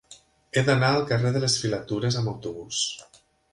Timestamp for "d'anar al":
0.69-1.05